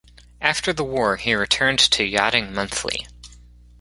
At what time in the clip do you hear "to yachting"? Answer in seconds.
1.77-2.51